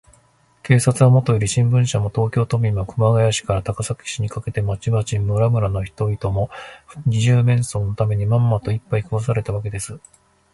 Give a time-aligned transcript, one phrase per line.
[0.63, 6.49] 警察はもとより、新聞社も、東京都民も、熊谷市から高崎市にかけての町々村々の人々も、
[7.05, 9.99] 二十面相のために、まんまと、いっぱい食わされたわけです。